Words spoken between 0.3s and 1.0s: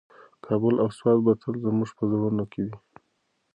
کابل او